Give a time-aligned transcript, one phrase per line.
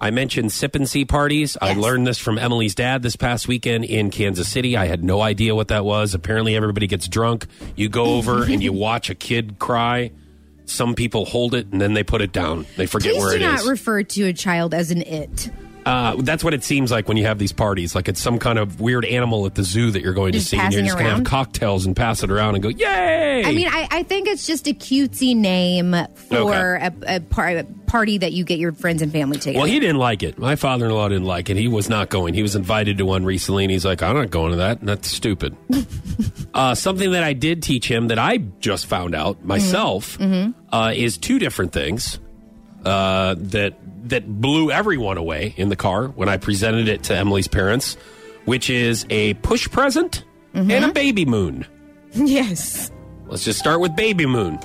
[0.00, 1.56] I mentioned sip and see parties.
[1.60, 4.76] I learned this from Emily's dad this past weekend in Kansas City.
[4.76, 6.14] I had no idea what that was.
[6.14, 7.46] Apparently, everybody gets drunk.
[7.74, 10.12] You go over and you watch a kid cry.
[10.66, 12.66] Some people hold it and then they put it down.
[12.76, 13.68] They forget Please where do it not is.
[13.68, 15.50] refer to a child as an it.
[15.88, 17.94] Uh, that's what it seems like when you have these parties.
[17.94, 20.56] Like it's some kind of weird animal at the zoo that you're going Just to
[20.56, 23.42] see, and you're just going to have cocktails and pass it around and go, "Yay!"
[23.44, 25.94] I mean, I, I think it's just a cutesy name
[26.28, 29.58] for a, a, par- a party that you get your friends and family together.
[29.60, 30.38] well, he didn't like it.
[30.38, 31.56] My father-in-law didn't like it.
[31.56, 32.34] He was not going.
[32.34, 34.82] He was invited to one recently, and he's like, "I'm not going to that.
[34.82, 35.56] That's stupid."
[36.54, 41.16] uh, something that I did teach him that I just found out myself Uh, is
[41.16, 42.18] two different things
[42.84, 43.74] uh, that
[44.08, 47.96] that blew everyone away in the car when I presented it to Emily's parents,
[48.44, 50.24] which is a push present
[50.54, 51.66] and a baby moon.
[52.14, 52.90] yes.
[53.26, 54.58] Let's just start with Baby Moon.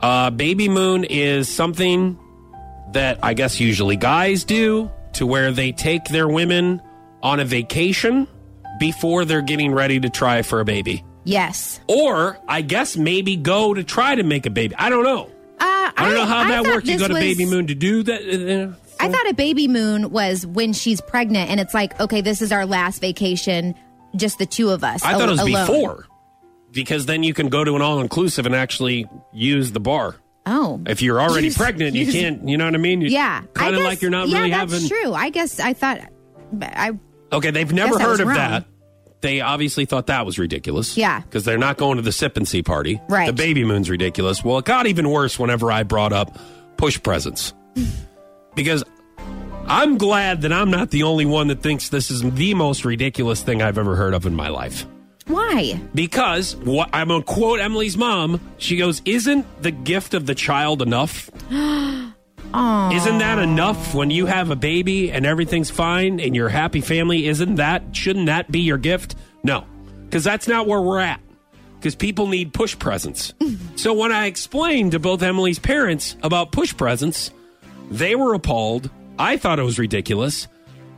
[0.00, 2.18] Uh, Baby Moon is something
[2.92, 6.82] that I guess usually guys do to where they take their women
[7.22, 8.26] on a vacation
[8.80, 11.04] before they're getting ready to try for a baby.
[11.24, 11.80] Yes.
[11.88, 14.74] Or I guess maybe go to try to make a baby.
[14.76, 15.30] I don't know.
[15.96, 16.88] I don't know how that thought works.
[16.88, 18.22] You go to was- Baby Moon to do that.
[18.22, 22.40] uh, I thought a baby moon was when she's pregnant and it's like, okay, this
[22.40, 23.74] is our last vacation,
[24.16, 25.04] just the two of us.
[25.04, 25.66] I thought it was alone.
[25.66, 26.06] before.
[26.72, 30.16] Because then you can go to an all inclusive and actually use the bar.
[30.46, 30.80] Oh.
[30.86, 33.00] If you're already Use- pregnant, you can't, you know what I mean?
[33.02, 33.42] You- Yeah.
[33.44, 34.74] I Kind of like you're not yeah, really having.
[34.74, 35.12] Yeah, that's true.
[35.12, 35.98] I guess I thought
[36.62, 36.92] I
[37.32, 38.36] Okay, they've never I heard of wrong.
[38.36, 38.64] that.
[39.26, 40.96] They obviously thought that was ridiculous.
[40.96, 41.18] Yeah.
[41.18, 43.00] Because they're not going to the sip and see party.
[43.08, 43.26] Right.
[43.26, 44.44] The baby moon's ridiculous.
[44.44, 46.38] Well, it got even worse whenever I brought up
[46.76, 47.52] push presents.
[48.54, 48.84] because
[49.66, 53.42] I'm glad that I'm not the only one that thinks this is the most ridiculous
[53.42, 54.86] thing I've ever heard of in my life.
[55.26, 55.80] why?
[55.92, 58.40] Because what I'm gonna quote Emily's mom.
[58.58, 61.32] She goes, "Isn't the gift of the child enough?
[62.54, 66.80] Isn't that enough when you have a baby and everything's fine and you're a happy
[66.80, 67.26] family?
[67.26, 69.16] Isn't that shouldn't that be your gift?
[69.42, 69.66] No,
[70.04, 71.20] because that's not where we're at.
[71.76, 73.34] Because people need push presents.
[73.76, 77.30] so when I explained to both Emily's parents about push presents,
[77.90, 78.90] they were appalled.
[79.18, 80.48] I thought it was ridiculous.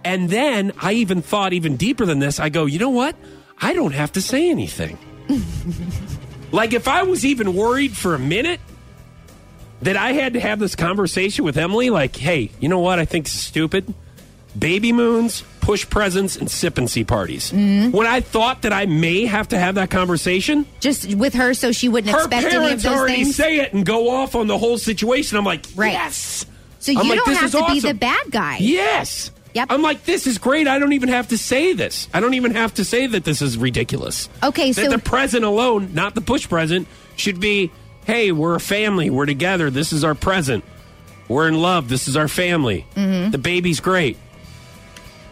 [0.05, 2.41] And then I even thought even deeper than this.
[2.41, 3.17] I go, you know what?
[3.61, 4.97] I don't have to say anything.
[6.53, 8.61] like if I was even worried for a minute
[9.83, 12.99] that I had to have this conversation with Emily, like, hey, you know what?
[12.99, 13.93] I think is stupid.
[14.59, 17.53] Baby moons, push presents, and sip and see parties.
[17.53, 17.93] Mm-hmm.
[17.93, 21.71] When I thought that I may have to have that conversation, Just with her so
[21.71, 23.37] she wouldn't her expect any of parents those already things.
[23.37, 25.37] say it and go off on the whole situation.
[25.39, 25.93] I'm like, Right.
[25.93, 26.45] yes.
[26.81, 28.57] so you I'm like, don't this have to be the bad guy.
[28.61, 29.31] Yes.
[29.55, 29.69] Yep.
[29.71, 30.67] I'm like, this is great.
[30.67, 32.09] I don't even have to say this.
[32.13, 34.29] I don't even have to say that this is ridiculous.
[34.43, 37.71] Okay, that so- the present alone, not the push present, should be,
[38.09, 39.11] hey, we're a family.
[39.11, 39.71] We're together.
[39.71, 40.65] This is our present.
[41.29, 41.89] We're in love.
[41.89, 42.87] This is our family.
[42.97, 43.31] Mm-hmm.
[43.31, 44.17] The baby's great.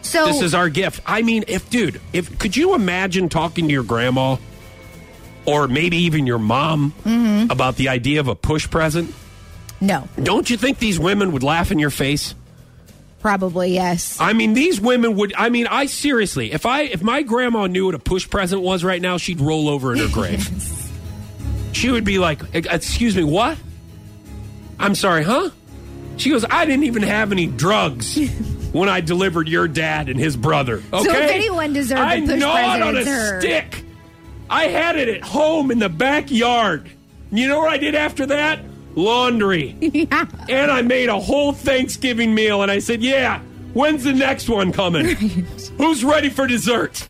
[0.03, 1.01] So This is our gift.
[1.05, 4.37] I mean, if dude, if could you imagine talking to your grandma
[5.47, 7.51] or maybe even your mom Mm-hmm.
[7.51, 9.13] about the idea of a push present?
[9.81, 12.35] no, Don't you think these women would laugh in your face?
[13.21, 14.19] probably yes.
[14.21, 15.35] I mean, these women would.
[15.37, 18.85] I mean, I seriously, if I if my grandma knew what a push present was
[18.85, 20.47] right now, she'd roll over in her grave.
[21.77, 23.57] she would be like, "E- "Excuse me, what?
[24.79, 25.51] I'm sorry, huh?"
[26.17, 28.19] She goes, "I didn't even have any drugs."
[28.73, 31.09] When I delivered your dad and his brother, okay.
[31.09, 33.41] if anyone deserved a I push gnawed on a her.
[33.41, 33.85] stick.
[34.51, 36.91] I had it at home in the backyard.
[37.31, 38.61] You know what I did after that?
[38.95, 39.77] Laundry.
[39.81, 40.27] yeah.
[40.49, 43.41] And I made a whole Thanksgiving meal and I said, Yeah,
[43.73, 45.07] when's the next one coming?
[45.79, 47.03] Who's ready for dessert?